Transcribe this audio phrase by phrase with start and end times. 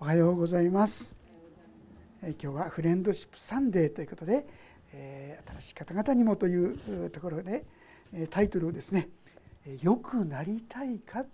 [0.00, 1.16] おはようございます
[2.22, 4.46] 今日はフレンドシップサンデーということで、
[4.92, 7.64] え新しい方々にもというところで
[8.30, 9.08] タイトルをですね
[9.82, 11.24] 「よくなりたいか」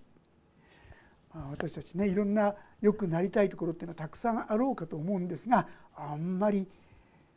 [1.35, 6.67] まあ、私たちねいろんなよくなりたいところっていうのはたくさんあろうかと思うんですがあんまり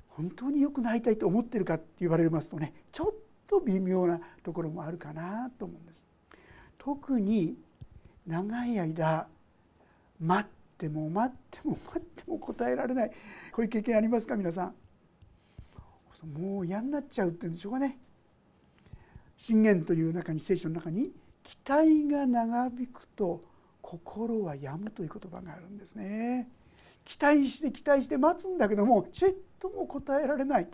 [0.08, 3.14] 本当によくなりたいと思ってるかって言われますとねちょっ
[3.48, 6.08] と微妙なところもあるかなと思うんです。
[6.78, 7.58] 特に
[8.26, 9.28] 長い間
[10.22, 13.10] 待っても待っても待っても答えられない。
[13.52, 14.76] こういう経験ありますか皆さん。
[16.26, 18.00] もう嫌になっちゃうっていうんでしょうかね。
[19.38, 21.12] 信玄という中に聖書の中に
[21.44, 23.46] 期待が長引くと
[23.82, 26.50] 心は病むという言葉があるんですね。
[27.06, 30.68] 期待して期待して待つんだけどもちっとも答えられない、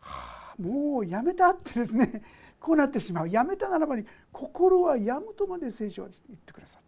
[0.00, 2.22] はあ、もうやめたってですね。
[2.58, 3.28] こうなってしまう。
[3.28, 6.87] やめたならばに心は病むとまで聖書は言ってくださってます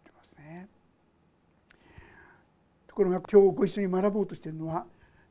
[2.91, 4.85] ところが今日ご一緒に学ぼうとしているのは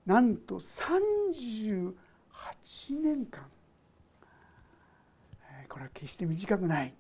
[0.07, 1.93] なんと38
[3.03, 3.43] 年間。
[5.69, 6.95] これは決して短くない。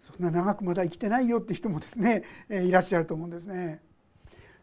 [0.00, 3.80] そんな長くまだ生きてないよって人もですねいらっしゃると思うんですね。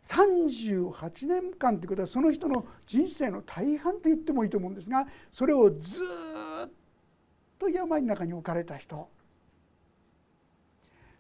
[0.04, 6.04] 38年間ということはその人の人生の大半と言ってもいいと思うんですがそれをず
[6.66, 6.70] っ
[7.58, 9.08] と病の中に置かれた人。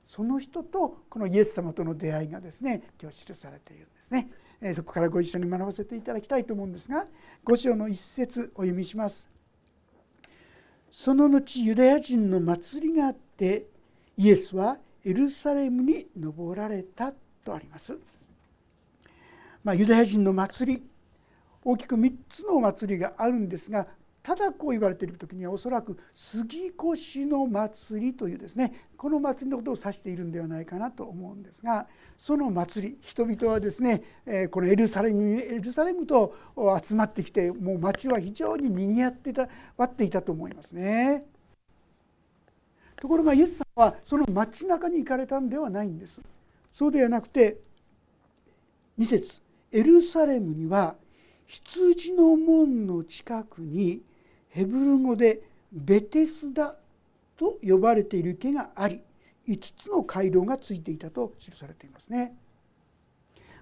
[0.06, 4.30] その人とこのイエス様との出会いがですね今日記されているんですね。
[4.76, 7.08] そこからご一緒に学ばせていただきたいと思うんですが
[7.44, 9.30] 五章の一節お読みします。
[10.92, 13.66] その後ユダヤ人の祭りがあって
[14.18, 17.98] イエスはエルサレムに登られたとあります。
[19.64, 20.84] まあ、ユダヤ人の祭り
[21.64, 23.88] 大きく3つのお祭りがあるんですが
[24.24, 34.04] ただこう言われている時にはおそらく杉越の祭りというですねこの祭りのことを指しているんではないかなと思うんですがその祭り人々はですね
[34.52, 36.36] このエルサレムエルサレムと
[36.84, 41.26] 集まってきてもう町は非常ににぎわってた割っていたと思いますね。
[42.98, 46.22] ところがイエス様はその街中に行かれたんではないんです。
[46.72, 47.58] そうではなくて
[49.00, 50.96] 2節エルサレムには
[51.48, 54.04] 羊の門の近くに
[54.52, 55.42] ヘブル語で
[55.72, 56.76] ベテスダ
[57.38, 59.02] と呼ばれている池があり
[59.48, 62.36] 5つの回廊がついていたと記されていますね。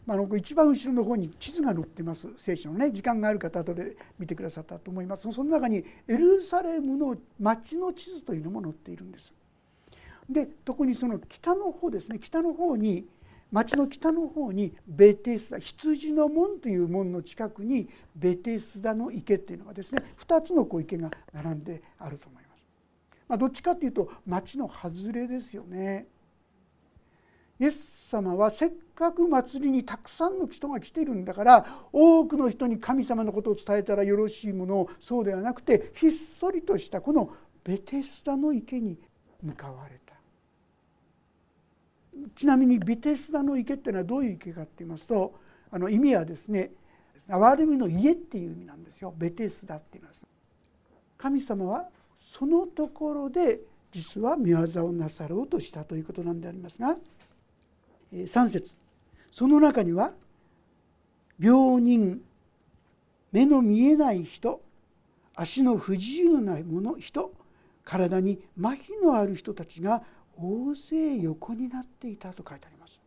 [0.06, 9.34] まあ、の一番後ろの方に地図が載ってます聖書のね時間がある方後で見てくださったと思いますその中にエルサレムの町の地図というのも載っているんです。
[10.28, 13.06] で特にその北の方ですね北の方に
[13.52, 22.64] 町の北の方にベテスダ羊の門という門の近くにベテスダの池っていうのがですね2つの小池が並んであると思います。
[23.28, 26.08] まあ、どっちかというと町の外れですよね。
[27.60, 37.34] イエス様はせっかく祭りにたくさんの人が来ているんだから多くの人に神様のことを伝えたらよろしいものをそうではなくてひっそりとしたこの
[37.66, 38.98] ベテスダの池に
[39.44, 40.09] 向かわれた。
[42.36, 45.34] ちなみにビテスダの池っていうのはどういう池かって言いますと
[45.72, 46.72] あの意味はですね
[47.28, 49.14] 憐れみの家っていう意味なんですよ。
[49.16, 50.16] ベテスダっていうのは
[51.18, 53.60] 神様はそのところで
[53.92, 56.96] 実は見業をなさろうとしたということなんでありますが
[58.14, 58.78] 3節。
[59.32, 60.14] その中には
[61.40, 62.22] 病人
[63.32, 64.62] 目の見えない人
[65.36, 67.32] 足の不自由な者人
[67.84, 70.04] 体に麻痺のある人たちが
[70.42, 73.02] 大勢横になっていたと書いてあります。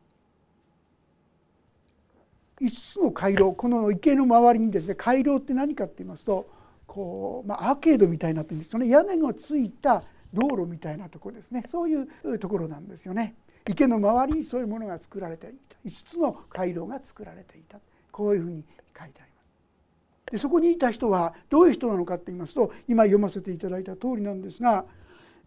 [2.60, 6.48] 5つの回廊この池の周りにですね回廊って何かって言いますと
[6.86, 11.62] こう、まあ、アーケードみたいになってるんですその屋根がついた道路みたいなところですね。
[11.68, 13.34] そういうところなんですよね。
[13.68, 15.76] 池の周りにそういうものが作られていた。
[15.84, 17.78] 5つの回廊が作られていた。
[18.10, 18.64] こういうふうに
[18.98, 20.32] 書いてあります。
[20.32, 24.86] でそこにいた人はどういう人なのかって言いますと今読ませていただいた通りなんですが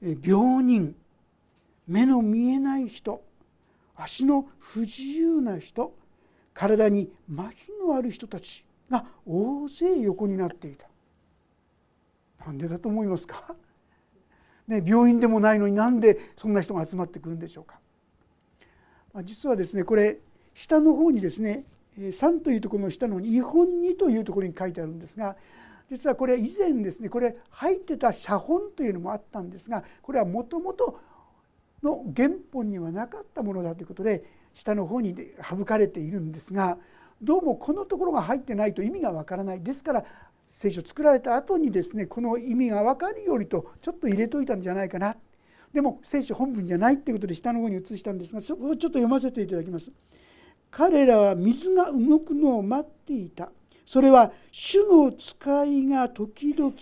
[0.02, 0.96] 病人。
[1.88, 3.24] 目の見えない人
[3.96, 5.94] 足の不自由な人
[6.54, 10.88] 体に麻痺のある人たちが大勢横になっていた。
[12.46, 13.56] なんでだと思いますか、
[14.68, 17.80] ね、病院でもないのになんでそんな人が集まってくるんでしょうか？
[19.14, 20.20] まあ、実はですねこれ
[20.54, 21.66] 下の方にですね
[21.98, 25.38] 3というところの下の方に「違本2」というところに書いてあるんですが
[25.90, 31.00] 実はこれ以前ですねこれ入ってた写本というのもあったんですがこれはもともと
[31.86, 34.24] の原本にはなかったものだということで
[34.54, 35.16] 下の方に
[35.48, 36.78] 省かれているんですが
[37.22, 39.64] どうもこのところが入ってないと意味がわからない。
[39.64, 40.04] ですから
[40.50, 45.16] 聖書作られた後にですねこの意味が分かるようにとちょっと入れといたんじゃないかな。
[45.74, 49.92] でも聖書本文じゃないっていうことで下の方に移したんですがそこをちょっと読ませていただきます。
[50.72, 53.52] 彼らは水が動くのを待っていた。
[53.86, 56.74] それは主の使いが時々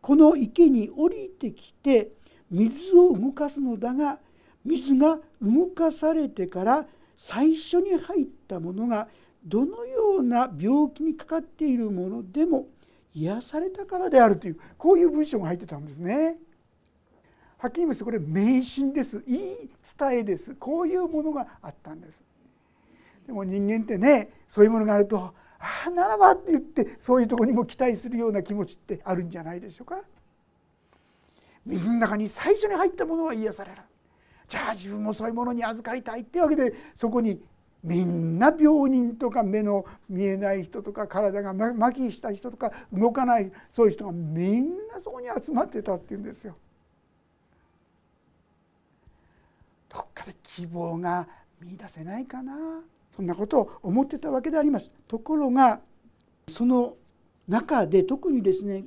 [0.00, 2.12] この池に降りてきて
[2.50, 4.20] 水を動かすのだが
[4.66, 9.08] 水が動かされてから最初に入ったものが
[9.44, 12.66] どのような病気にかかっているものでも
[13.14, 16.36] 癒されたからであるというこういう文章が入ってたんですね。
[17.58, 19.40] はっきり言いますとこれ迷信です言い
[19.98, 22.22] 伝えですこういうものがあったんです。
[23.26, 25.18] でも人間ってねそういうものがあると
[25.58, 30.02] 「ああならば」って言ってそういうとこにも期待するような気持ちってあるんじゃないでしょうか。
[31.64, 33.78] 水の中に最初に入ったものは癒される。
[34.48, 37.40] じゃあ自分もそういうものに預かりたいっていうわけでそこに
[37.82, 46.56] みんな病人とか目の見えない人とか体が麻痺した人とか動かないそういう人がみんなそこに集まってたっていうんですよ。
[49.88, 51.26] どっかで希望が
[51.60, 52.54] 見出せないかな
[53.14, 54.90] そんなことを思ってたわけであります。
[55.06, 55.80] ところが
[56.48, 56.96] その
[57.48, 58.84] 中で特にですね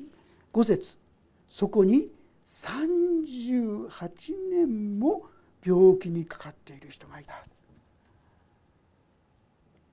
[0.53, 1.00] 5節
[1.47, 2.09] そこに
[2.45, 3.89] 38
[4.51, 5.23] 年も
[5.65, 7.44] 病気にかかっている人がいた。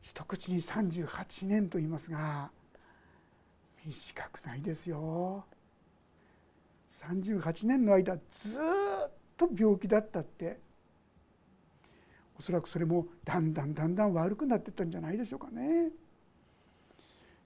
[0.03, 2.51] 一口に38年と言いますが
[3.85, 5.45] 短くないですよ。
[6.93, 8.59] 38年の間ず
[9.09, 10.59] っと病気だったって。
[12.39, 15.91] おそらくそれもだんだんだんだん悪くなってったんじゃないでしょうかね。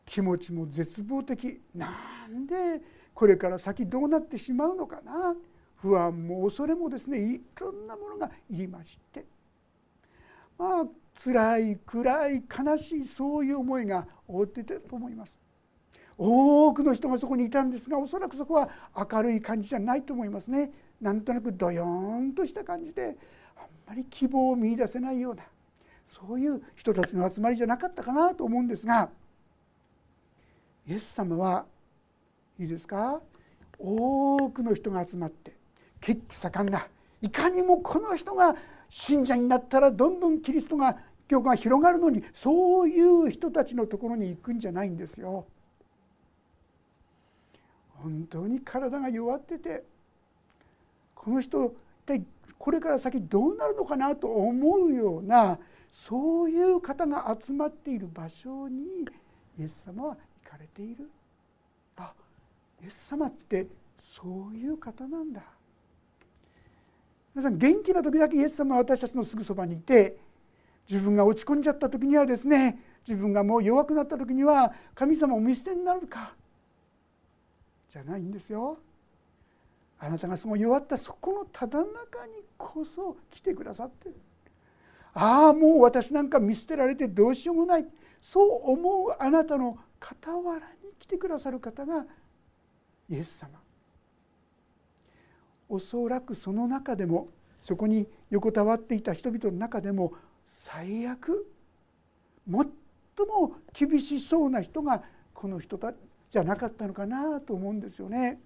[0.04, 1.60] 気持ちも絶望的。
[1.74, 2.80] なんで
[3.14, 5.34] これから先どうなってしまうのかな。
[5.82, 9.24] 不安も恐れもですねいろんなものが入りまして
[10.58, 10.86] まあ
[11.22, 15.38] 辛い暗い悲しいそういう思いが覆っていたと思います。
[16.22, 20.70] 多くの人がそこにいたんですがおそらくそこは明るい感じじゃないと思いますね。
[21.00, 23.16] なんとなくドヨーンとした感じで
[23.56, 25.44] あんまり希望を見いだせないような
[26.06, 29.08] そういう人たちの集まりじゃなかったかなと思うんですが
[30.86, 31.64] イエス様は
[32.58, 33.22] いいですか？
[33.78, 35.52] 多くの人が集まって
[36.00, 36.86] 血気盛んな。
[37.22, 38.56] いかにもこの人が
[38.88, 40.96] 信者になったらどんどんキリストが
[41.28, 45.46] 教会が広がるのにそういう人たちのところに行くんじゃないんですよ。
[48.02, 49.84] 本当に体が弱ってて
[51.14, 51.72] この人一
[52.06, 52.24] 体
[52.58, 55.58] これから先どうなるのかなと思うような
[55.92, 59.06] そういう方が集まっている場所に
[59.58, 61.10] イエス様は行かれている。
[61.96, 62.12] あ
[62.82, 63.68] イエス様って
[64.00, 65.42] そういう方なんだ。
[67.40, 70.18] 皆さん元気な時だけイエス様は私たちのすぐそばにいて
[70.86, 72.78] 自分が落ち込んじゃった時にはですね
[73.08, 76.34] 自分がもう弱くなった時には神様お見捨てになるか
[77.88, 78.76] じゃないんですよ。
[79.98, 84.16] あなたがその弱ったそこのただ中にこそ来てくださってる。
[85.14, 87.86] ああもう私なんか見捨てられてどうしようもない
[88.20, 92.04] そう思うあなたの傍らに来てくださる方が
[93.08, 93.58] イエス様
[95.70, 97.28] おそらくその中でも
[97.62, 100.12] そこに横たわっていた人々の中でも
[100.44, 101.46] 最悪
[102.50, 102.66] 最
[103.26, 105.02] も厳しそうな人が
[105.32, 105.94] この人た
[106.28, 108.40] じゃなかったのかなと思うんですよね。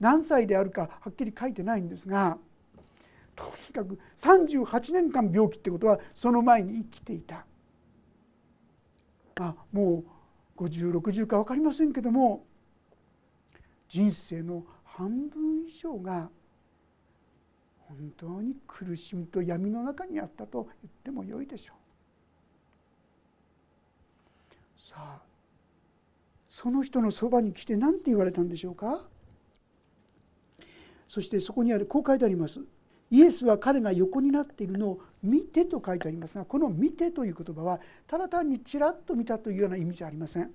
[0.00, 2.38] 何歳であるかはっきり書いてないんですが
[3.34, 7.46] とにかく38年間病気ってことはその前に生きていた。
[9.38, 10.02] あも
[10.56, 12.44] う5060か分かりませんけども
[13.88, 16.30] 人生の半分以上が
[17.88, 21.76] 本当に苦しみと闇の中にあったと言ってもよいでしょう。
[24.80, 25.20] さあ
[26.48, 29.04] その人のそばに来て何て言われたんでしょうか？
[31.06, 32.60] そしてそこにあるこう書いてあります。
[33.10, 37.78] イエスは彼が横になっているのを見てと書いてありますがこの「見て」という言葉は
[38.08, 40.50] ただ単にちらっと見たというような意味じゃありません。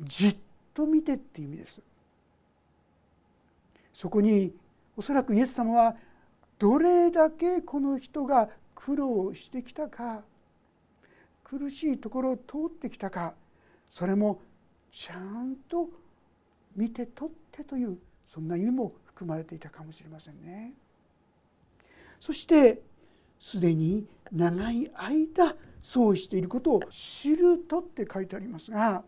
[0.00, 0.36] じっ
[0.74, 1.82] と見てっていう意味です。
[3.92, 4.54] そこに
[4.96, 5.96] おそらくイエス様は
[6.58, 10.22] どれだけこの人が苦労してきたか
[11.44, 13.34] 苦しいところを通ってきたか
[13.88, 14.40] それも
[14.90, 15.88] ちゃんと
[16.76, 20.74] 見て取ってというそんな意味も含まれていたかもしれませんね。
[22.20, 22.82] そして
[23.38, 29.04] すでに長い間そうしていることを知るとって書いてありますが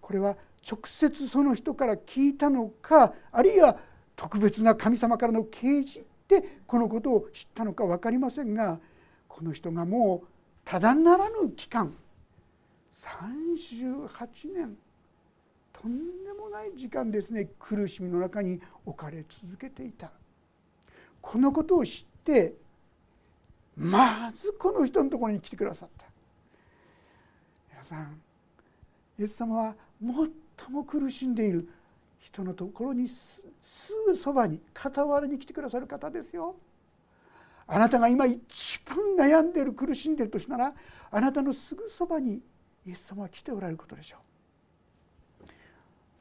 [0.00, 0.36] これは
[0.68, 3.76] 直接その人から聞いたのかあるいは
[4.16, 8.78] 特別な神様からの啓示でこのことを知ったのか分かりませんが
[9.26, 10.28] この人がもう
[10.64, 11.94] ただならぬ期間
[12.94, 14.76] 38年
[15.72, 20.10] とんでもない時間ですね苦しみの中に置かれ続けていた。
[21.20, 22.54] このことを知って
[23.76, 26.04] まずこの人のところに来てくださった。
[27.70, 28.20] 皆さん
[29.18, 31.68] イエス様は最も苦しんでいる。
[32.20, 33.44] 人のところにす
[34.06, 36.56] ぐそばに傍らに来てくださる方ですよ。
[37.66, 38.96] あなたが今一番
[39.28, 40.72] 悩んでいる苦しんでいるとしたら
[41.10, 42.40] あなたのすぐそばに
[42.86, 45.46] イエス様は来ておられることでしょう。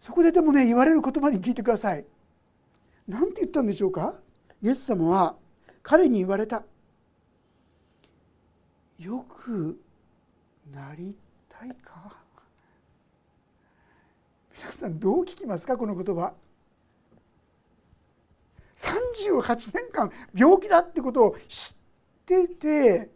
[0.01, 2.05] そこででもね言われる言葉に聞いてください。
[3.07, 4.15] 何て言ったんでしょうか？
[4.61, 5.35] イエス様は
[5.81, 6.63] 彼に言われた。
[8.99, 9.79] よく
[10.73, 11.15] なり
[11.47, 11.96] たいか？
[14.57, 16.33] 皆さんどう聞きますかこの言葉。
[18.75, 21.75] 38年間病気だってことを知っ
[22.25, 23.09] てて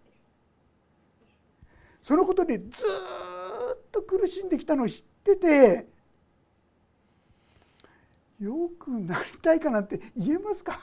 [2.02, 5.88] そのことでずっと苦しんできたのを知ってて
[8.40, 10.80] よくなりたいかなんて言えますか。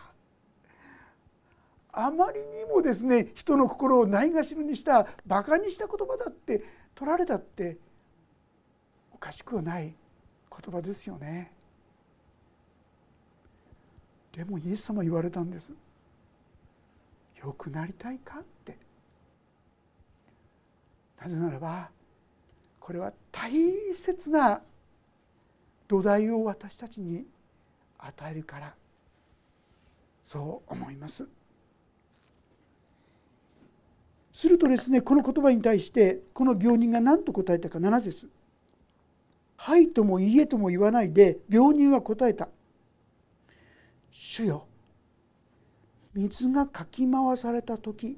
[1.90, 6.62] あまりにもですね人の心をないがしろにしたバカにした言葉だって
[6.94, 7.78] 取られたって
[9.12, 9.92] おかしくはない。
[10.60, 11.52] 言葉ですよね。
[14.32, 15.72] でもイエス様言われたんです。
[17.42, 18.76] 良くなりたいかって。
[21.20, 21.90] なぜならば
[22.78, 23.50] これは大
[23.92, 24.62] 切な
[25.86, 27.26] 土台を私たちに
[27.98, 28.74] 与えるから。
[30.24, 31.26] そう思います。
[34.30, 38.28] するとですねこの言葉に対してこの病人が何と答えたか7節。
[39.60, 42.48] はいともいいえとも言わないで病人は答えた。
[44.10, 44.66] 主よ
[46.14, 48.16] 水がかき回された時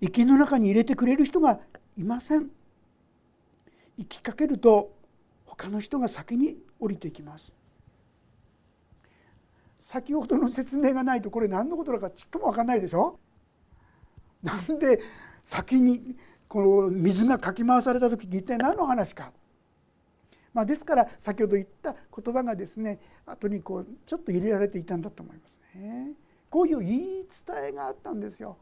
[0.00, 1.60] 池の中に入れてくれる人が
[1.96, 2.48] いません。
[3.98, 4.90] 行きかけると
[5.44, 7.52] 他の人が先に降りていきます。
[9.78, 13.18] 先ほどの説明がないとこれ何のことだかちっとも分かんないでしょ？
[14.42, 15.00] なんで
[15.44, 16.16] 先に
[16.48, 19.32] この水がかき回された時に一体何の話か。
[20.52, 26.12] まあ、ですから先ほど言った言葉がですね後にこうちょっと入れられていたんだと思いますね。
[26.50, 26.98] こういう言い
[27.46, 28.56] 伝えがあったんですよ。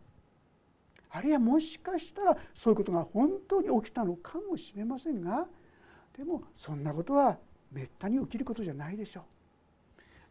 [1.11, 5.47] あるいはもしかしたらそういうことが本当に起きたのかもしれませんが
[6.17, 7.39] でもそんなことは
[7.73, 9.21] めったに起きることじゃないでしょ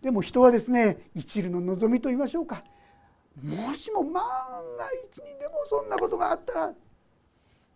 [0.02, 0.04] う。
[0.04, 2.64] でも人はですね一縷の望みと言いましょうか
[3.42, 6.74] もしも万が一にでもそんなことがあったら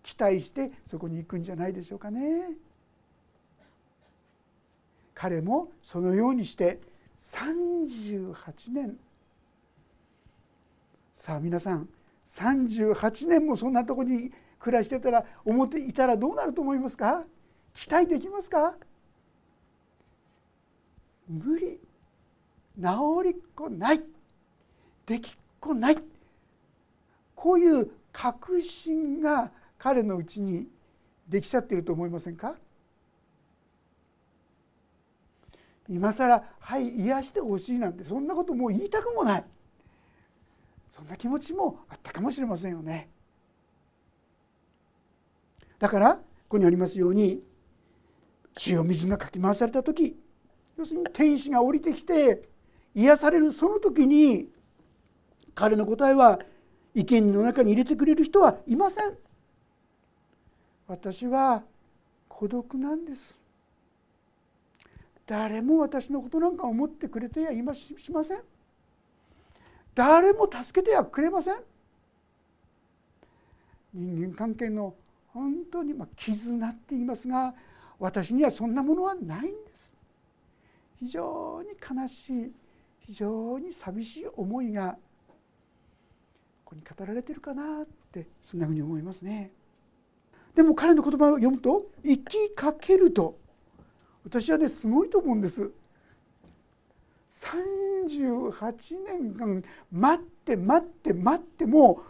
[0.04, 2.52] 期待してそこに行くんじゃないでしょうかね。
[5.22, 6.80] 彼もそのようにして
[7.20, 8.34] 38
[8.72, 8.98] 年。
[11.14, 11.88] さあ皆さん
[12.26, 17.24] 38年もそんなとこに暮らしてたら思っていたらどうなると思いますか？
[17.76, 18.74] 期待できますか？
[21.30, 21.80] 無理。
[22.82, 22.90] 治
[23.24, 24.02] りっこない。
[25.06, 25.98] できっこない。
[27.36, 30.68] こういう確信が彼のうちに
[31.30, 32.56] できちゃってると思いませんか？
[35.92, 39.44] 今更はい癒してほしいなんてそんなこともう言いたくもない
[40.90, 43.10] そんな気持ちもあったかもしれませんよね。
[45.80, 47.44] だからここにありますように
[48.54, 50.18] 血水がかき回された時
[50.78, 52.48] 要するに天使が降りてきて
[52.96, 54.48] 癒されるその時に
[55.56, 56.40] 彼の答えは
[56.94, 59.18] 意見の中に入れてくれる人はいません。
[60.88, 61.64] 私は
[62.30, 63.41] 孤独なんです
[65.26, 68.42] 誰も私のことなんか思ってくれてやいましません。
[69.94, 71.56] 誰も助けてはくれません。
[73.94, 74.96] 人間関係の
[75.28, 77.54] 本当にま絆って言いますが
[78.00, 79.94] 私にはそんなものはないんです。
[81.00, 82.52] 非常に悲しい
[83.00, 85.36] 非常に寂しい思いがこ
[86.66, 89.52] こに語られてるかなってそんなふうに思いますね。
[90.56, 93.41] でも彼の言葉を読むと「生きかける」と。
[94.24, 95.72] 私はねすごいと思うんです。
[97.32, 102.02] 38年間待って待って待っても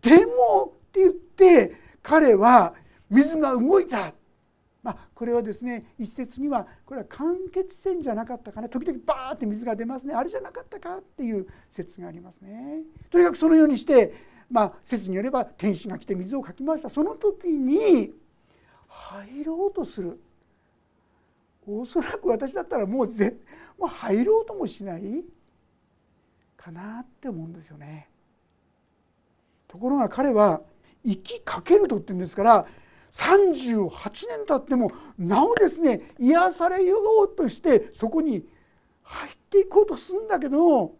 [0.00, 1.72] でもって言って
[2.02, 2.74] 彼は
[3.08, 4.12] 水が動いた。
[4.82, 8.68] まあ、これはですね一説にはこれは間欠泉じゃなかったかな。
[8.68, 10.14] 時々バーって水が出ますね。
[10.14, 12.82] あれじゃなかったかっていう説がありますね。
[13.10, 14.14] とにかくそのようにして、
[14.50, 16.88] まあ、説によれば天使が来て水をかき回した。
[16.88, 18.14] その時に
[18.88, 20.18] 入ろうとする。
[21.78, 23.36] おそらく私だったらもうぜ
[23.78, 25.24] もう入ろうともしない
[26.56, 28.08] かなって思うんですよね。
[29.68, 30.62] ところが彼は
[31.04, 32.66] 生きかけるとって言うんですから
[33.12, 33.88] 38
[34.28, 38.44] 年経ってもなおですね癒されようとしてそこに
[39.02, 40.94] 入っていこうとするんだけど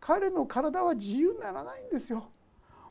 [0.00, 2.30] 彼の体は自由にならないんですよ。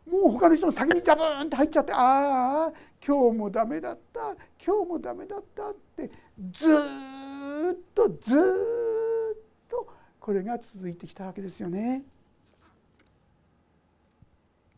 [0.10, 2.72] もう他の人の先にザブーンって入っちゃってああ
[3.06, 4.36] 今日もダメだった
[4.66, 6.10] 今日もダメだったって
[6.52, 9.88] ずっとずっと
[10.20, 12.04] これが続いてきたわけですよね。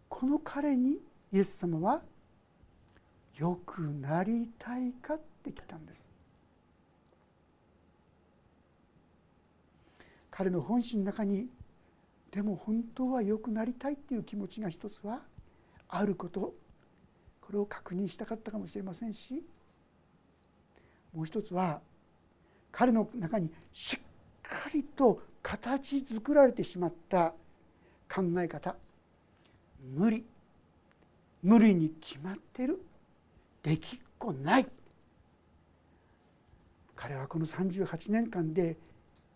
[0.08, 1.00] この彼に
[1.32, 2.02] イエス様は
[3.38, 6.08] 「よくなりたいか?」ってきたんです。
[10.32, 11.50] 彼の本心の中に
[12.32, 15.22] でも本当は良くなりたいっていう気持ちが一つは
[15.88, 16.54] あること。
[17.42, 19.44] これを確認したかったかもしれませんし。
[21.14, 21.82] もう一つは
[22.72, 24.00] 彼の中にしっ
[24.44, 27.34] かりと形作られてしまった
[28.14, 28.76] 考え方。
[29.96, 30.24] 無理。
[31.42, 32.80] 無理に決まってる。
[33.64, 34.68] できっこない。
[36.96, 38.78] 彼はこの38年間で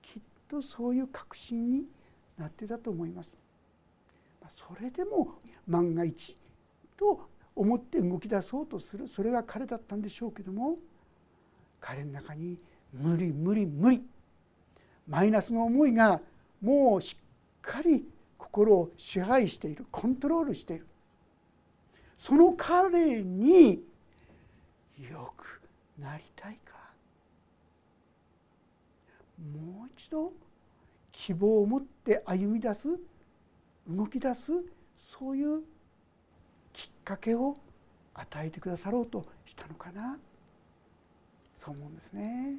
[0.01, 1.85] きっとそういう確信に
[2.37, 3.33] なってたと思います。
[4.49, 5.35] それでも
[5.67, 6.37] 万が一
[6.97, 10.77] と思って動き出そうとするそれが彼だったんでしょうけども
[11.79, 12.57] 彼の中に
[12.93, 14.01] 無理無理無理
[15.07, 16.21] マイナスの思いが
[16.61, 17.23] もうしっ
[17.61, 18.05] かり
[18.37, 20.87] 心を支配しているコントロールしている
[22.17, 23.83] その彼に
[24.97, 25.61] よく
[25.99, 26.73] なりたいか
[29.37, 30.31] もう一度
[31.25, 32.89] 希望を持って歩み出す
[33.87, 34.51] 動き出す
[34.97, 35.61] そういう
[36.73, 37.55] きっかけを
[38.13, 40.17] 与えてくださろうとしたのかな。
[41.55, 42.57] そう思うんですね。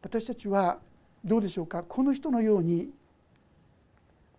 [0.00, 0.78] 私たちは
[1.22, 1.82] どうでしょうか？
[1.82, 2.94] この人のように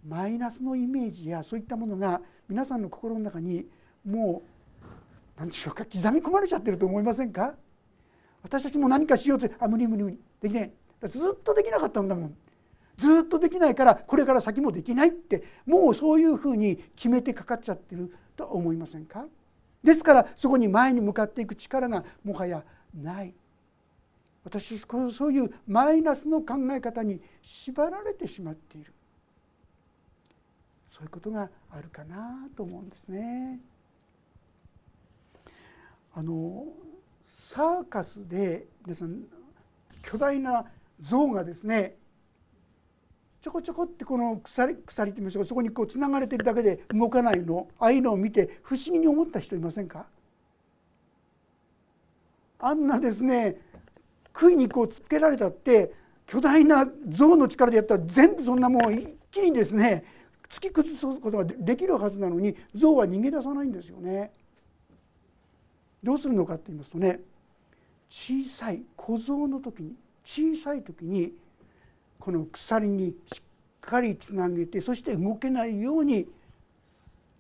[0.08, 3.68] マイナスのイメージやそういったものが皆さんの心の中に
[4.04, 4.88] もう
[5.38, 5.86] 何でしょうか？
[5.86, 7.54] 刻み込まれちゃってると思いませんか？
[8.44, 10.20] 私たちも何かしようとあ無理無理無理。
[10.42, 10.72] できない。
[11.04, 12.38] ずっとできなかったんだもん。
[12.98, 19.26] ずっとできないからこれから先もできないってもうそういうふうに決めてかかっちゃってると思いませんか？
[19.84, 22.64] ですからそこに前に向かっていく力がもはや
[22.94, 23.34] ない。
[24.44, 28.94] 私そういうマイナスの考え方に縛られてしまっている。
[30.91, 33.60] そういうことがあるかなと思うんですね。
[36.13, 36.65] あの
[37.54, 39.22] サーカスで皆さん
[40.02, 40.66] 巨大な
[41.00, 41.96] 像がですね
[43.42, 50.08] ちょこちょこってこの鎖鎖って言いましょうそこにこうつながれてるだけで動かないのああいうのを見て不思議に思った人いませんか？
[52.58, 53.58] あんなですね
[54.32, 55.94] 杭にこうつけられたって
[56.26, 60.06] 巨大な象の力でやったら全部そんなもう一気にですね
[60.50, 64.32] 突き崩すことができるはずなのに象は逃げ出さないんですよね。
[66.02, 67.20] どうするのかって言いますとね
[68.15, 71.34] 小さい小僧の時に小さい時に
[72.19, 73.41] この鎖にしっ
[73.82, 76.28] かりつなげてそして動けないように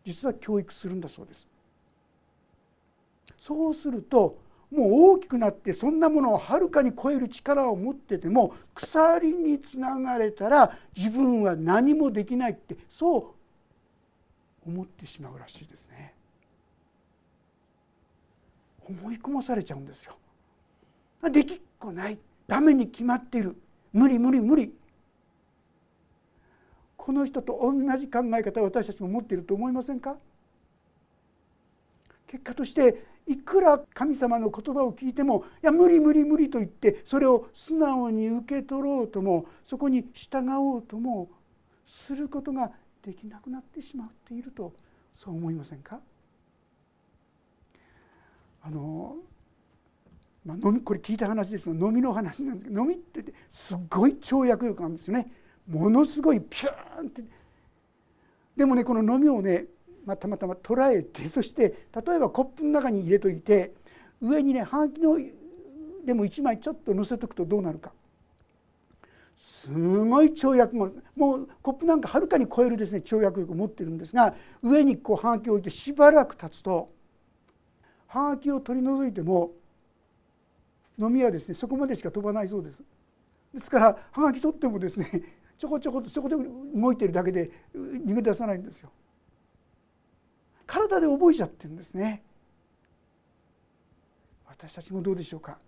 [0.03, 1.47] 実は教育するんだそうです。
[3.37, 4.39] そうすると
[4.71, 13.35] もう大きくなってそんなものをはるかに超える力を持ってても鎖につながれたら自分は何もできないってそ
[14.65, 16.15] う思ってしまうらしいですね。
[18.89, 20.15] 思い込まされちゃうんですよ。
[21.29, 22.17] できっこない。
[22.47, 23.55] ダメに決まっている。
[23.91, 24.73] 無理無理無理。
[26.97, 30.17] この人と同じ考え方を私たちも持っていると思いませんか？
[32.27, 41.29] 結果としていくら神様の言葉を聞いても「いや無理無理無理」と言ってそれを素直に受け取ろうともそこに従おうとも
[41.85, 44.73] することができなくなってしまっていると
[45.13, 45.99] そう思いませんか？
[48.61, 49.17] あの
[50.45, 55.31] まあ、飲みこれ聞いた話ですが飲みの話なんですけど飲みってすごい跳躍力なんですよね。
[55.67, 57.23] ものすごいピューンって。
[58.57, 59.65] でもねこの飲みをね、
[60.05, 63.73] まあ、たまたま捉えてそして例えばコップの中に入れといて
[64.21, 65.17] 上にねはがきの
[66.05, 67.91] でも1枚ちょっと乗せとくとどうなるか。
[69.35, 76.91] すごい跳躍ももうコップなんかはるかに超えるですね跳躍力を持ってるんですが上にこうはがきを置いてしばらく経つと
[78.07, 79.51] はがきを取り除いても
[80.97, 81.55] 飲みはですね。
[81.55, 82.83] そこまでしか飛ばないそうです。
[83.53, 85.07] ですからはがき取ってもですね
[85.57, 88.91] ちょこちょことそこで動いてるだけで逃げ出さないんですよ。
[90.65, 92.23] 体で覚えちゃってるんですね。
[94.45, 95.59] 私たちもどうでしょうか。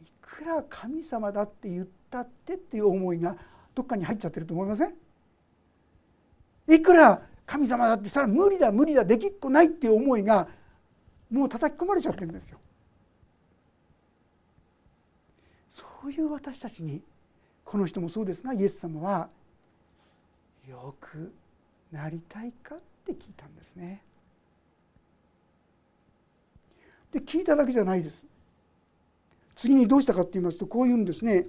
[0.00, 3.36] いくら神様だって言ったってっていう思いが
[3.74, 4.94] どっかに入っちゃってると思いません？
[6.68, 10.48] いくら神様だってさら無理だ無理だできっこないっていう思いが
[11.30, 12.58] もう叩き込まれちゃってるんですよ。
[15.76, 17.02] そういう私たちに
[17.62, 19.28] この人もそうですがイエス様は
[20.66, 21.30] よく
[21.92, 24.02] なりたいかって聞いたんですね。
[27.12, 28.24] で聞いただけじゃないです。
[29.54, 31.46] 次にどうしたかって言いますとこう言うんですね。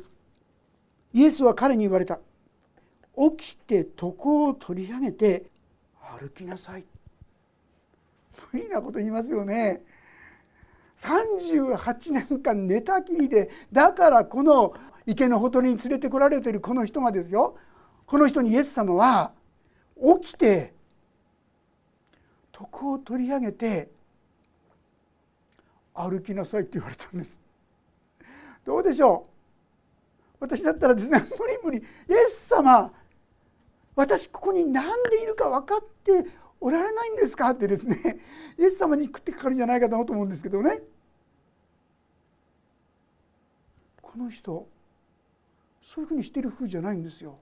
[1.14, 2.20] イエスは彼に言われた。
[3.38, 5.46] 起きて床を取り上げて
[6.20, 6.84] 歩きなさい。
[8.52, 9.84] 無理なこと言いますよね。
[11.00, 14.74] 38年間寝たきりでだからこの
[15.06, 17.56] 池のほとりに連れてこられてるこの人がですよ。
[18.06, 19.32] この人にイエス様は
[20.22, 20.74] 起きて
[22.54, 23.90] 床を取り上げて
[25.94, 27.40] 歩きなさいって言われたんです。
[28.66, 29.32] どうでしょう？
[30.40, 31.82] 私だったらですね無理無理イ
[32.14, 32.92] エス様
[33.96, 36.26] 私ここに何でいるか分かって
[36.60, 37.50] おられないんですか？
[37.52, 37.98] ってですね
[38.58, 40.82] イエス様に食ってかかるんじゃないかなと思うんですけどね。
[44.02, 44.68] この人
[45.82, 47.38] そういうふうにしてる風じゃないんですよ。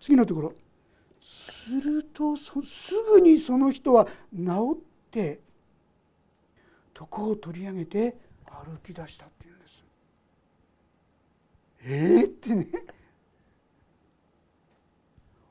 [0.00, 0.54] 次のところ。
[1.20, 2.52] するとす
[3.12, 5.40] ぐにその人は治って
[6.98, 9.84] 床を取り上げて歩き出したっていうんです。
[11.80, 12.66] えー、ってね。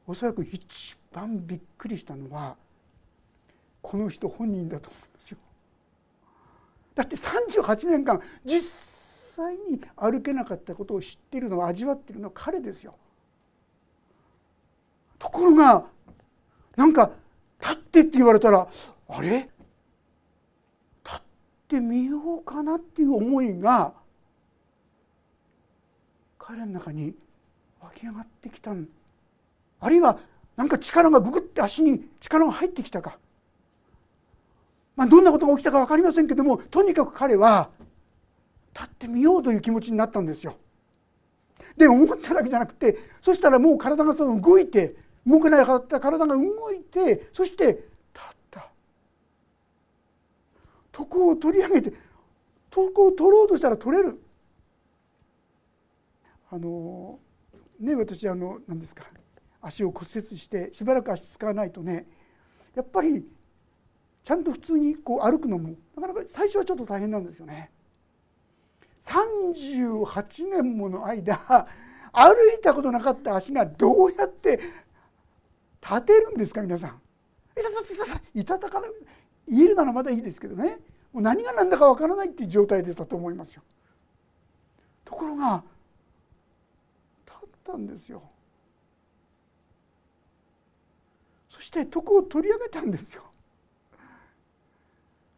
[0.06, 2.56] おそらく一番びっくりしたのは
[3.82, 5.38] この人本人だと思うんですよ。
[6.96, 8.62] だって38年間実
[9.36, 12.96] 際に歩けなかったことを知っているのは味わっているのは彼ですよ。
[15.18, 15.86] ところが
[16.76, 17.12] なんか
[17.62, 18.68] 立ってって言われたら
[19.08, 19.50] あれ？
[21.04, 21.22] 立っ
[21.68, 23.94] てみようかなっていう思いが
[26.38, 27.16] 彼の中に
[27.82, 29.03] 湧き上がってきたんです
[29.84, 30.17] あるいは
[30.56, 33.17] なんか力がググって足に力が入ってきたか、
[34.96, 37.69] まあ、どんなことが起きたか分かりませんけどもとにかく彼は
[38.74, 40.56] 立ってみようという気持ちになったんですよ。
[41.76, 44.96] で思っただけじゃなくてそしたらもう体がその動いて
[45.28, 47.82] 動けなかった体が動いてそして立
[48.22, 48.69] った。
[50.98, 51.98] 床を取り上げて
[52.72, 54.24] 床を取ろうとしたら取れる。
[56.50, 57.19] あの
[57.82, 59.04] ね私あの何ですか。
[59.63, 62.06] 足を骨折してしばらく足使わないとね
[62.76, 63.26] やっぱり
[64.23, 67.71] ちゃんと普通にこう歩くのもなかなか最初はちょっと大変なんですよね。
[69.02, 71.67] 38年もの間
[72.13, 74.62] 歩いたことなかった足がどうやって
[75.82, 77.02] 立てるんですか皆さん。
[77.60, 78.88] いたたたたいたたかな
[79.47, 80.80] 言えるならまだいいですけどね
[81.12, 83.63] もう何が何だかわからないっていう状態でしたと思いますよ。
[85.04, 85.63] ところが
[87.26, 88.23] 立ったんですよ。
[91.49, 93.23] そして床を取り上げたんですよ。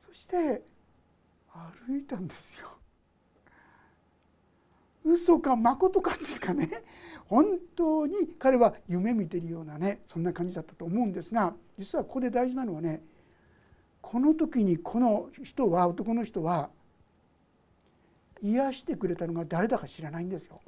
[0.05, 0.61] そして
[1.87, 2.69] 歩いたんですよ。
[5.05, 6.67] 嘘か誠かっていうかね
[7.27, 13.03] 本当に彼は夢見てるようなねそんな感じだったと思うんですが実はここで大事なのはね
[14.01, 16.69] この時にこの人は男の人は
[18.41, 20.59] 癒してくれたのが誰だか知らないんですよ。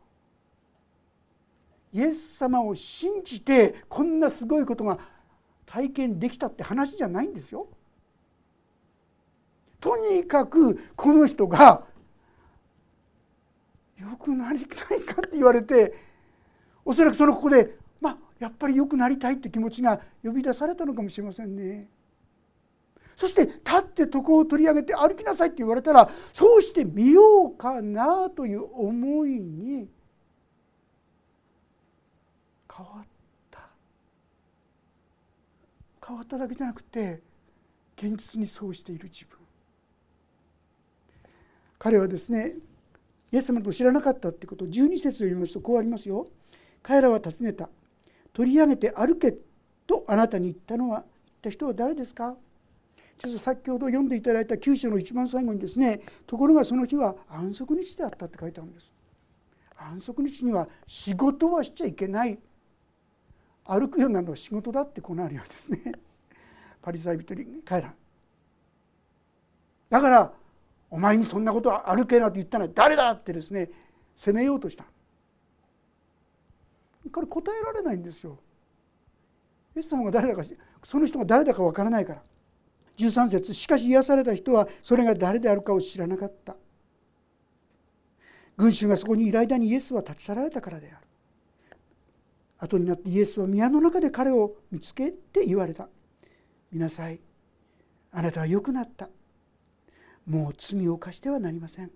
[1.93, 4.99] イエス様を信じてこんなすごいことが
[5.67, 7.67] 体験できたって話じゃないんですよ。
[9.79, 11.83] とにかくこの人が
[13.99, 15.93] 良くなりたいかって言われて
[16.83, 21.89] おそらくそのここでまあやっぱり良くなりたいって気持ちが呼び出されたのかもしれませんね。
[23.15, 29.89] そして立って床を取り上げて歩きなさいって言われたらそうしてみようかなという思いに
[32.71, 33.16] 変わった
[36.07, 37.19] 変わっただけじゃなくて
[37.97, 39.37] 現実にそうしている自分
[41.77, 42.53] 彼はですね
[43.31, 46.27] イエス様のことを知らなかったってことを12節を読みますとこうありますよ。
[46.81, 47.69] 彼らは尋ねた。
[48.31, 49.35] 取り上げて歩け
[49.85, 51.05] とあなたに言ったのは言っ
[51.41, 52.35] た人は誰ですか？
[53.17, 58.93] ちょっと先ほど読んでいただいた九章の一番最後にですねところがその日は安息日であったって書いてあるんです。
[59.77, 62.39] 安息日には仕事はしちゃいけない
[63.67, 65.93] 歩くようになるのは仕事だってこうなるようですね。
[66.81, 67.95] パリサイ人に帰らん。
[69.89, 70.33] だから
[70.89, 73.69] お前にそんなことは歩けなと言ったのは誰だってですね
[74.15, 74.85] 責めようとした。
[77.11, 78.37] これ答えられないんですよ。
[79.75, 80.43] イエス様が誰だか
[80.83, 82.23] その人が誰だかわからないから。
[82.97, 86.55] 13節しかし癒された人はそれが誰であるかを知らなかった。
[88.57, 91.07] 群衆がそこにいる間にイエスは立ち去られたからである。
[92.59, 95.87] 後になってイエスは宮の中で彼を見つけて言われた。
[96.71, 97.19] 見なさい。
[98.11, 99.09] あなたは良くなった。
[100.25, 101.91] もう罪を犯してはなりません。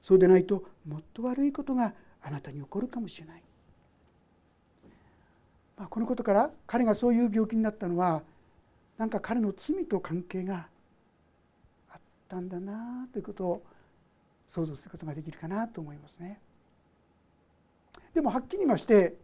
[0.00, 3.42] そうでないともっと悪いことがあなたに起こるかもしれない。
[5.76, 8.22] まあ、このことから彼がそういう病気になったのは
[8.98, 10.68] なんか彼の罪と関係が
[11.90, 13.62] あったんだなということを
[14.46, 16.38] 想像することができるかなと思いますね。
[18.14, 19.14] でもはっきり言いまして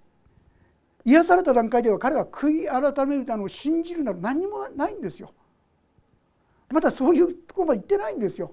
[1.05, 5.33] 癒された段階では彼は悔い改めるたのを信じるなど何もないんですよ。
[6.71, 8.53] まだそういうところまで言ってないんですよ。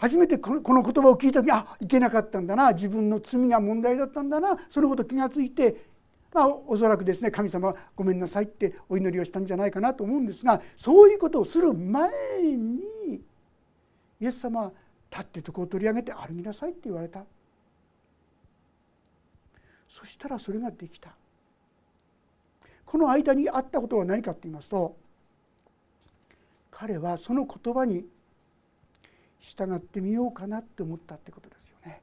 [0.00, 5.84] 初めてこの言葉を聞いた時あいけなかったんだな自分の罪が問題だったんだなそのこと気が付いて、
[6.32, 13.20] まあ、おそらくですね神様ごめんなさいってお祈りをしたんじゃないかなと思うんですがそういうことをする前に
[14.20, 14.72] イエス様は
[15.10, 17.22] 立って床を取り上げて歩みなさいって言われた
[19.90, 21.10] そしたらそれができた。
[22.86, 24.96] この間にあったことは何かって言いますと
[26.70, 28.04] 彼はその言葉に
[29.40, 32.00] 従ってみようかなって思ったってことですよね。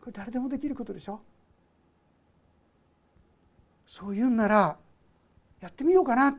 [0.00, 1.20] これ誰でもできることでしょ？
[3.86, 4.76] そういうんなら
[5.60, 6.38] やってみようかな。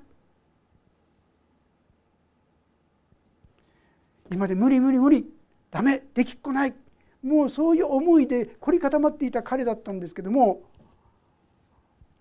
[4.31, 5.27] 今で無理無理無理
[5.69, 6.73] ダメできっこない。
[7.21, 10.61] もうそういう思いで凝り固まっていた彼だったんですけども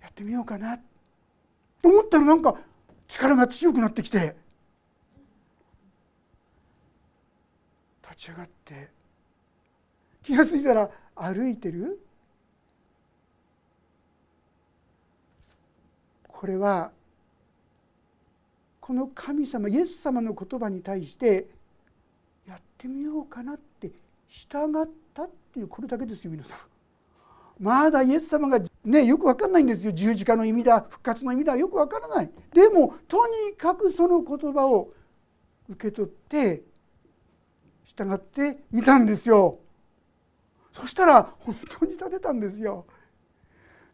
[0.03, 2.57] やってみようかなと思ったらなんか
[3.09, 4.37] 力が強くなってきて
[8.03, 8.89] 立ち上がって
[10.23, 12.01] 気が付いたら歩いてる。
[16.29, 16.91] これは
[18.81, 21.47] この神様イエス様の言葉に対して
[22.49, 23.59] やってみようかな
[24.31, 26.59] 従ったっていうこれだけですよ皆さん。
[27.59, 29.93] まだイエス様がねよく分かんないんですよ。
[29.93, 32.31] 十字架の意味だ復活の意味だよく分からない。
[32.55, 34.93] でもとにかくその言葉を
[35.69, 36.63] 受け取って
[37.85, 39.59] 従ってみたんですよ。
[40.73, 42.87] そしたら本当に立てたんですよ。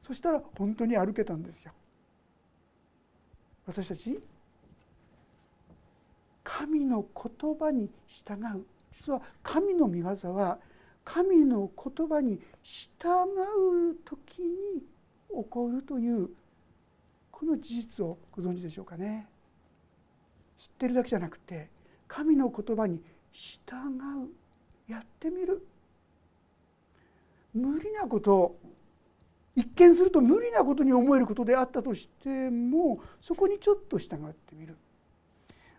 [0.03, 1.72] そしたら本当に歩けたんですよ。
[3.66, 4.20] 私たち
[6.44, 8.66] 神の言葉に従う。
[8.97, 10.59] 実は神の御業は
[11.05, 12.89] 神の言葉に従
[13.91, 14.81] う時に
[15.31, 16.31] 起こるという
[17.31, 19.29] この事実をご存知でしょうかね？
[20.59, 21.69] 知ってるだけじゃなくて
[22.09, 23.61] 神の言葉に従
[24.89, 25.65] うやってみる。
[27.55, 28.57] 無理なこと
[29.55, 34.77] 一見すると無理なことに思えることであったとしてもそこにちょっと従ってみる、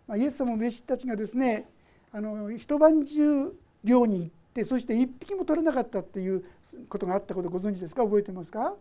[0.06, 1.68] まあ、イエス様の弟子たちがですね
[2.12, 3.52] あの一晩中
[3.84, 6.44] 漁に行ってそして一匹も取れなかったっていう
[6.88, 8.02] ことがあったことご存知ですか？
[8.04, 8.74] 覚えてますか？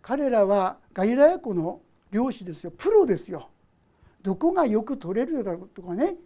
[0.00, 2.72] 彼らはガリラヤ湖の漁師ですよ。
[2.76, 3.48] プロですよ。
[4.22, 6.16] どこがよく取れるだとかね。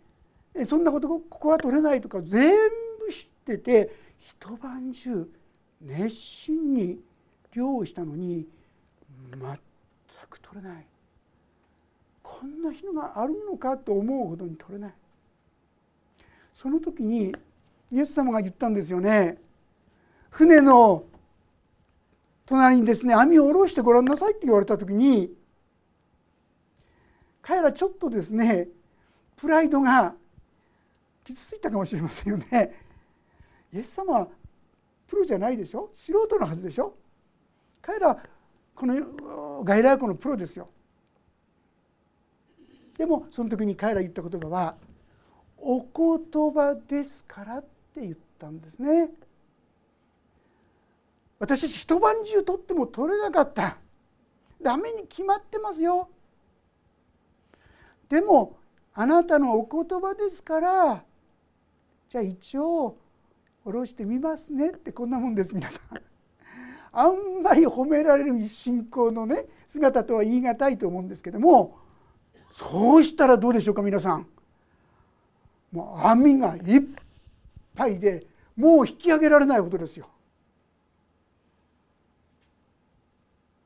[0.66, 2.56] そんなことここは取れないとか全
[3.00, 5.28] 部知ってて一晩中
[5.80, 7.00] 熱心に
[7.52, 8.46] 漁をしたのに
[9.30, 9.40] 全
[10.28, 10.86] く取れない。
[12.22, 14.94] こんな日があるのかと思うほどに取れない。
[16.60, 17.32] その時に
[17.92, 19.38] イエス様が言ったんですよね
[20.28, 21.04] 船の
[22.46, 25.30] 隣にですね網を下ろしてごらんなさいって言われた時に
[27.42, 28.66] 彼らちょっとですね
[29.36, 30.16] プライドが
[31.22, 32.74] 傷ついたかもしれませんよね。
[33.72, 34.28] イエス様は
[35.06, 35.90] プロじゃないでしょ？
[35.92, 36.92] 素人のはずでしょ？
[37.80, 38.18] 彼ら
[38.74, 40.68] この外来湖のプロですよ。
[42.96, 44.74] でもその時に彼ら言った言葉は
[45.60, 47.62] 「お言葉ですから」っ
[47.94, 49.10] て言ったんですね。
[51.38, 53.78] 私たち一晩中取っても取れなかった
[54.60, 56.08] ダメに決まってますよ
[58.08, 58.56] でも
[58.92, 61.04] あなたのお言葉ですから
[62.08, 62.96] じゃあ一応
[63.64, 66.00] 下ろしてみますねってこんなもんです皆さん。
[66.90, 71.76] あんまり褒められる信仰のね姿とは言い難いと思うんですけども
[72.50, 74.26] そうしたらどうでしょうか皆さん。
[75.72, 76.82] もう網がいっ
[77.74, 78.26] ぱいで
[78.56, 80.08] もう引き上げられないほどですよ。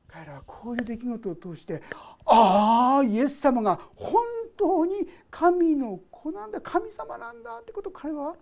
[0.07, 1.81] 彼らはこういう出来事を通して
[2.25, 4.23] ああイエス様が本
[4.55, 8.35] 当に神の子なんだ神様なんだってことを彼は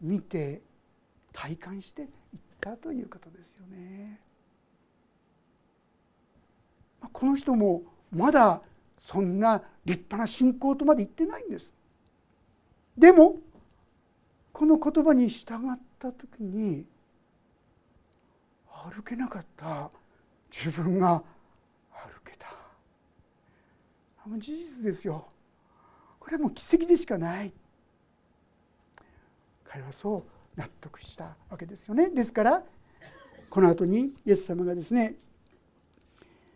[0.00, 0.62] 見て
[1.32, 2.08] 体感していっ
[2.60, 4.20] たということですよね。
[7.12, 8.60] この人もまだ
[8.98, 11.72] そんな立派な信仰とまで言ってないんです。
[12.96, 13.36] でも
[14.52, 16.86] この言葉に従った時に
[18.68, 19.90] 歩けなかった
[20.50, 21.22] 自分が
[21.92, 22.46] 歩けた
[24.38, 25.26] 事実ですよ
[26.18, 27.52] これはもう奇跡でしかない
[29.64, 32.08] 彼はそう納得したわけですよね。
[32.08, 32.62] ですから
[33.50, 35.16] この後にイエス様がですね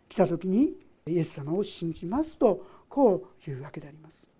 [0.09, 0.73] 来た時に
[1.05, 4.30] イエス様を信じますとこう言うわけであります。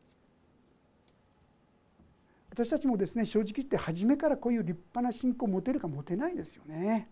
[2.52, 7.08] 私たちもですね正直言って初めからこういう立派な信仰を持てるか持てないですよね。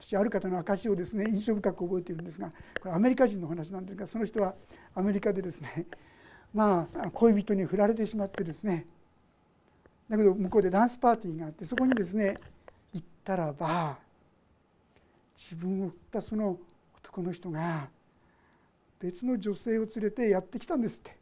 [0.00, 4.54] 私ある方の証をですね印象深く覚えているんですがこれアメリカ人の話なんですがその人は
[4.94, 5.86] アメリカでですね
[6.54, 8.86] まあ恋人に振られてしまってですね
[10.08, 12.38] だけど向こうでダンスパーティーがあってそこにですね
[12.94, 13.98] 行ったらば
[15.36, 16.58] 自分を振ったその
[16.96, 17.88] 男の人が
[18.98, 21.16] 別の女性を連れてやってきたんですって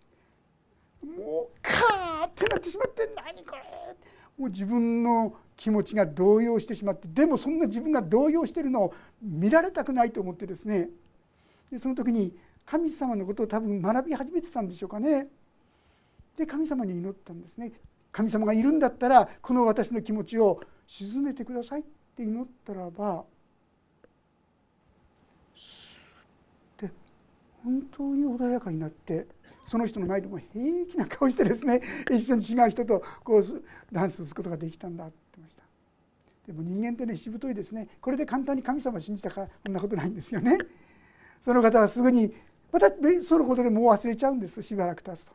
[1.02, 3.62] もうってなってしまって何これ。
[4.38, 10.88] もう自分の気持ちが動揺してしまってでもそんな自分が動揺してるのを見られたくないと思ってですね。
[11.70, 15.28] でその時に神様のことを多分学び始めてたんでしょうかね。
[16.36, 17.72] で神様に祈ったんですね。
[18.12, 21.84] 神様がいるんだったらこの私の気持ちを鎮めてくださいっ
[22.16, 23.24] て祈ったらば
[26.80, 26.90] で
[27.62, 29.26] 本当に穏やかになって
[29.68, 33.42] その人の前でも平気な顔してですね 一緒に違う人とこう
[33.92, 35.62] ダンスをすることができたんだって言ってました。
[36.46, 37.86] でも人間ってねしぶといですね。
[38.00, 40.56] これで簡単に神様を信じたかこんなことないんですよね。
[41.42, 42.32] その方はすぐに
[42.72, 42.90] また
[43.22, 44.62] そのことでもう忘れちゃうんです。
[44.62, 45.34] しばらく経つと。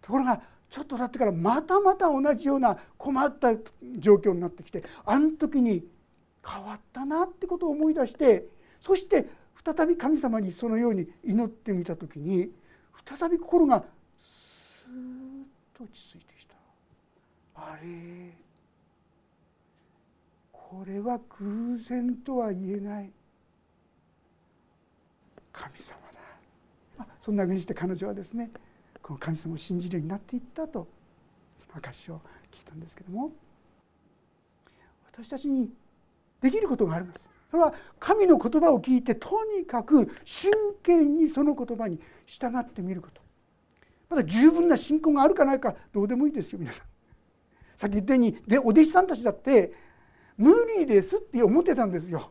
[0.00, 3.54] ところがちょっと経ってからまたまた同じような困った
[3.98, 5.86] 状況になってきてあの時に
[6.42, 8.46] 変わったなってことを思い出して
[8.80, 9.28] そして
[9.62, 12.50] 再び神様にそのように祈ってみた時に
[13.04, 13.84] 再び心が
[14.22, 15.44] スーッ
[15.76, 16.54] と落ち着いてきた。
[17.56, 18.32] あれ？
[20.52, 23.10] これは偶然とは言えない。
[25.52, 25.96] 神様
[26.98, 27.06] だ。
[27.20, 28.50] そんなふうにして彼女はですね
[29.02, 30.86] この神様を信じるようになっていったと
[31.58, 32.20] その証を
[32.52, 33.32] 聞いたんですけども
[35.12, 35.70] 私たちに
[36.40, 37.28] できることがあります。
[37.50, 40.50] それは神の言葉を聞いてとにかく真
[40.82, 43.22] 剣にその言葉に従ってみること
[44.10, 46.86] まだ十分な信仰があるかないかどうでもいいですよ皆さん。
[47.76, 49.72] さっき言ったようにでお弟子さんたちだって
[50.36, 52.30] 無理ですって思ってたんですよ。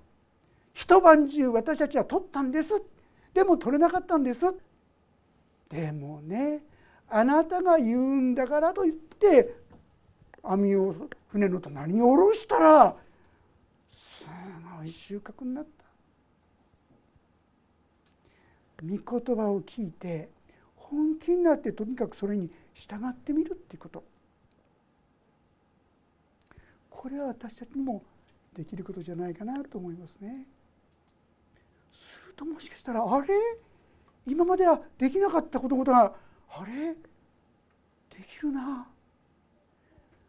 [0.73, 2.79] 一晩中私たちは取ったんです
[3.33, 4.45] でも取れなかったんです
[5.69, 6.63] でもね
[7.09, 9.55] あなたが言うんだからと言って
[10.43, 10.95] 網を
[11.29, 12.95] 船の隣に下ろしたら
[14.87, 14.91] い。
[14.91, 15.69] 収穫になった。
[18.83, 20.29] 御言葉を聞いて
[20.75, 24.03] 本気になってとにかくそれに従ってみるっていうこと。
[26.89, 28.03] これは私たちにも
[28.55, 30.45] できることじゃないかなと思いますね。
[31.91, 33.27] するともしかしたらあれ？
[34.25, 36.13] 今まではできなかったことが
[36.49, 36.93] あれ？
[36.93, 36.97] で
[38.29, 38.87] きるな。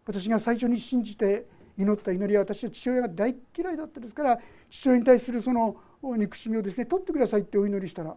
[0.07, 1.47] 私が最初に信じて
[1.79, 4.39] 祈った祈りは私は父親が大嫌いだったですから
[4.69, 8.17] 父親に対するその憎しみをですね取ってくださいってお祈りしたら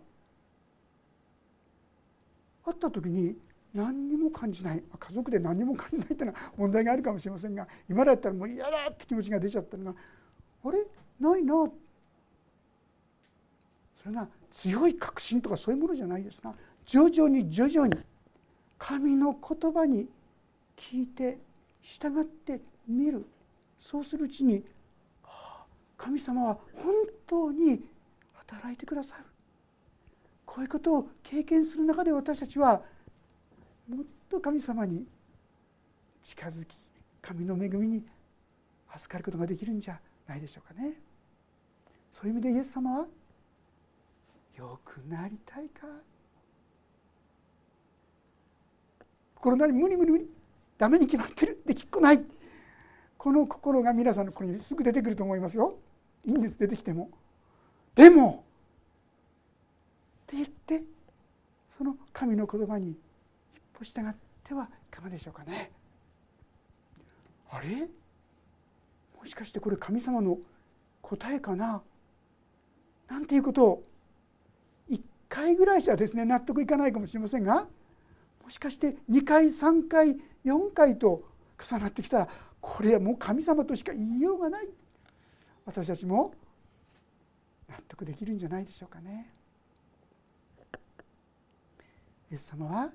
[2.66, 3.38] 会った時に
[3.74, 9.94] 何にも感じない家族で何にも感じないっていうのは問題があるかもしれませんが今だったらもう嫌だって気持ちが出ちゃったのが
[10.66, 10.86] あれ？
[11.20, 11.54] ないな。
[14.04, 16.54] それが強い確信とかそういうものじゃないですが
[16.86, 17.96] 徐々に徐々に
[18.78, 20.08] 神の言葉に
[20.76, 21.38] 聞いて
[21.82, 23.26] 従ってみる。
[23.82, 24.64] そうするうちに
[25.98, 26.94] 神様は本
[27.28, 27.84] 当に
[28.34, 29.26] 働いてくださる。
[30.46, 32.84] こういうことを経験する中で私たちは
[33.90, 35.08] もっと神様に
[36.22, 36.76] 近づき
[37.22, 38.06] 神の恵みに
[38.94, 41.02] 預かることができるんじゃないでしょうかね。
[42.12, 43.08] そういう意味でイエス様は
[44.58, 45.88] 「よくなりたいか」
[49.36, 50.30] 心なり無理無理無理。
[50.78, 51.62] ダメに決まってる。
[51.66, 52.24] できっこない。
[53.22, 55.76] この心が皆さんのここにすぐ出てくると思いますよ。
[56.26, 57.12] いいんです出てきても。
[57.94, 58.44] でも
[60.24, 60.82] って言って
[61.78, 62.98] その神の言葉に一
[63.78, 65.70] 歩従ってはいかがでしょうかね。
[67.52, 67.88] あれ？
[69.20, 70.40] もしかしてこれ神様の
[71.04, 71.84] 答えかな？
[73.08, 73.84] なんていうことを
[74.90, 75.00] 1
[75.30, 77.68] 回ぐらいじゃですね納得いかないかもしれませんが
[78.44, 81.22] もしかして2回3回4回と
[81.64, 82.28] 重なってきたら
[82.62, 84.70] これはもう神様としか言いようがない。
[85.66, 86.34] 私たちも
[87.68, 89.34] 納得できるんじゃないでしょうかね。
[92.32, 92.92] イエス様は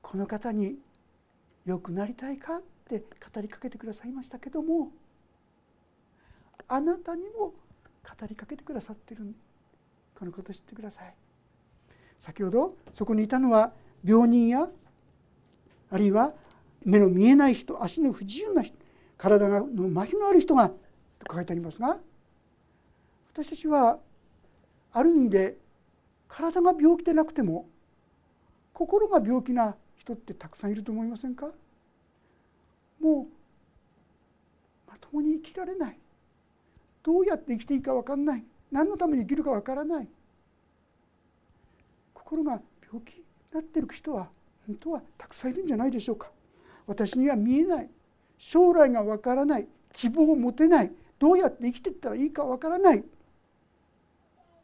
[0.00, 0.78] この方に
[1.64, 4.90] 良くなりたいかって語りかけてくださいましたけども
[6.66, 7.54] あなたにも語
[8.28, 9.34] りかけてくださってる。
[10.18, 11.14] このこと知ってください。
[12.18, 13.72] 先ほどそこにいたのは
[14.04, 14.68] 病人や
[15.90, 16.34] あるいは
[16.84, 18.81] 目の見えない人足の不自由な人。
[19.22, 20.74] 体の麻痺のある人がと
[21.32, 21.96] 書いてありますが
[23.32, 24.00] 私たちは
[24.92, 25.56] ある意味で
[26.26, 27.68] 体が病気でなくても
[28.74, 31.46] 心が病気な人ってたくさんいると思いませんか？
[33.00, 33.28] も
[34.88, 35.98] うまともに生きられない。
[37.04, 38.44] どうやって生きていいか分かんない。
[38.72, 40.08] 何のために生きるか分からない。
[42.12, 44.28] 心が病気になってる人は
[44.66, 46.32] 本当はたくさんいるんじゃないでしょうか。
[46.88, 47.90] 私には見えない。
[48.44, 50.90] 将来が分からない希望を持てない
[51.20, 53.04] どうやって生きていったらいいか分からない。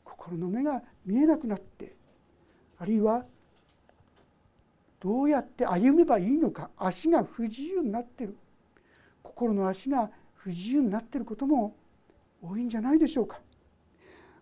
[0.04, 1.92] 心の目が見えなくなって
[2.80, 3.24] あるいは
[4.98, 8.36] どうやって歩めばいいのか足が不自由になってる。
[9.22, 11.76] 心の足が不自由になってることも
[12.42, 13.38] 多いんじゃないでしょうか。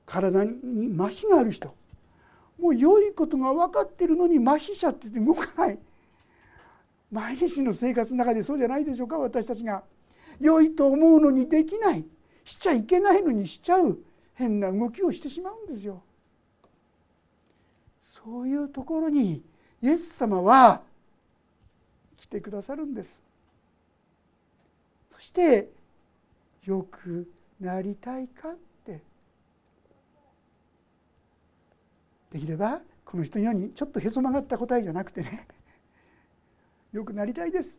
[0.06, 1.74] 体に麻痺がある人
[2.58, 5.78] もう良いことが分かってるのに麻痺しちゃってて動かない。
[7.10, 9.82] 毎日の生活の中でそうじゃないでしょうか私たちが。
[10.40, 12.04] 良いと思うのにできない。
[12.44, 13.98] しちゃいけないのにしちゃう。
[14.34, 16.02] 変な動きをしてしまうんですよ。
[18.02, 19.42] そういうところに
[19.82, 20.82] イエス様は
[22.16, 23.22] 来てくださるんです。
[25.14, 25.70] そして
[26.64, 27.30] よく
[27.60, 29.00] なりたいかって。
[32.32, 35.46] できればこの人のようにちょっとへそ曲がった答えじゃなくてね。
[36.96, 37.78] よくなりたいです。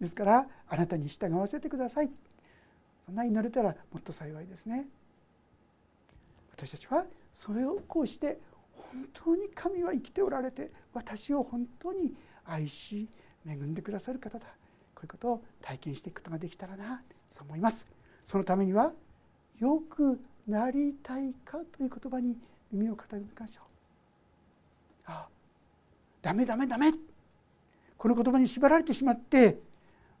[0.00, 2.10] ですからあなたに従わせてください。
[3.04, 4.86] そんな祈れたらもっと幸いですね。
[6.56, 7.04] 私たちは
[7.34, 8.38] それをこうして
[8.72, 12.14] 本当に神は生きておられて私を本当に
[12.46, 13.08] 愛し
[13.46, 14.46] 恵んでくださる方だ。
[14.94, 17.86] こういうことを体験していくことができたらなそう思います。
[18.24, 18.92] そのためには
[19.58, 20.18] よく
[20.48, 22.38] なりたいかという言葉に
[22.72, 23.64] 耳を傾けましょう。
[25.08, 25.28] ああ
[26.22, 26.90] ダメダメダメ。
[27.96, 29.58] この言葉に縛られてしまって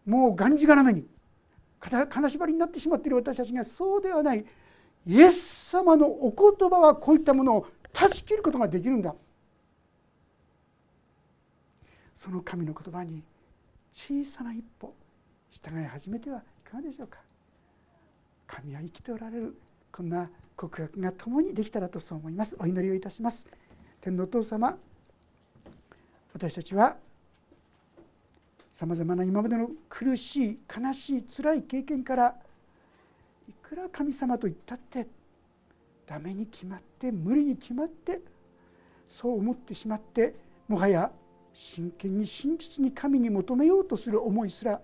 [0.04, 1.06] もうがんじがらめに
[1.80, 4.44] 金縛りになってしまっている私たちがそうではない
[5.06, 9.14] イエス様のお言葉はこういったものを断ち切ることができるんだ。
[12.14, 13.22] その神の言葉に
[13.92, 14.94] 小さな一歩
[15.50, 17.18] 従い始めてはいかがでしょうか。
[18.46, 19.56] 神は生きておられる
[19.92, 22.56] こんな告白が共にできたらとそう思います。
[22.58, 23.46] お祈りをいたします。
[24.00, 24.76] 天のお父様
[26.32, 26.96] 私たちは
[28.76, 32.36] さまざまな今までの苦しい悲しい辛い経験から
[33.48, 35.06] いくら神様と言ったって
[36.06, 38.20] ダメに決まって無理に決まって
[39.08, 40.34] そう思ってしまって
[40.68, 41.10] もはや
[41.54, 44.78] 真剣に真実に神に求めようとする思いすら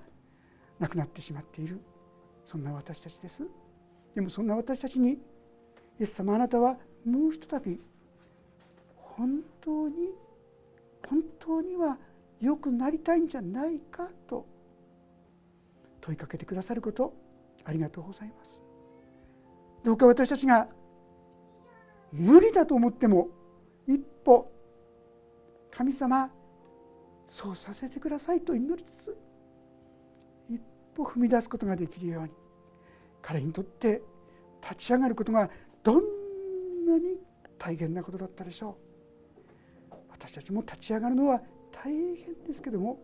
[0.79, 1.79] なくなってしまっている。
[2.47, 3.47] そんな私たちです。
[4.15, 5.19] でもそんな私たちにイ
[6.01, 7.79] エス様あなたはもうひとたび
[8.97, 10.15] 本当に
[11.07, 11.99] 本当には
[12.43, 14.47] 良くなりたいんじゃないかと
[16.01, 17.15] 問いかけてくださること
[17.65, 18.61] ありがとうございます。
[19.85, 20.69] どうか私たちが
[22.13, 23.29] 無理だと思っても
[23.87, 24.53] 一歩
[25.71, 26.31] 神様
[27.29, 29.17] そうさせてくださいと祈りつつ
[30.51, 30.61] 一
[30.97, 32.31] 歩踏み出すことができるように
[33.23, 34.03] 彼にとって
[34.61, 35.49] 立ち上がることが
[35.85, 36.05] どん
[36.87, 37.17] なに
[37.57, 38.77] 大変なことだったでしょ
[39.91, 39.95] う。
[40.11, 41.41] 私たちも立ち上がるのは
[41.73, 42.99] 大変ですけども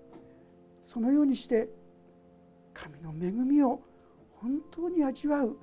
[0.83, 1.69] そのようにして
[2.75, 3.81] 神の恵みを
[4.41, 5.57] 本当に味わう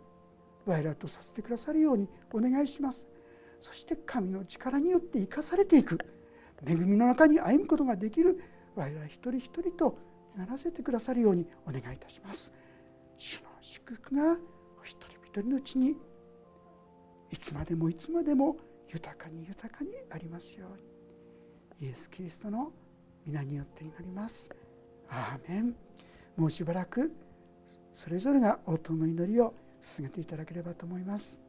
[0.66, 3.06] 我らとさせてくださるようにお願いします。
[3.62, 5.98] そして神の力によって生かされていく
[6.68, 8.42] 恵みの中に歩むことができる
[8.76, 9.98] 我ら一人一人と
[10.36, 12.54] ならせてくださるようにお願いいたします。
[13.18, 14.34] 主の祝福が
[14.80, 15.96] お一人一人のうちに
[17.32, 18.58] いつまでもいつまでも
[18.90, 20.78] 豊かに豊かにありますよう
[21.82, 21.88] に。
[21.88, 22.72] イエス・キリストの
[23.26, 24.50] 皆によって祈ります。
[25.10, 25.76] アーメン。
[26.38, 27.12] もうしばらく
[27.94, 31.45] それぞれが応答の祈りを進めていただければと思います。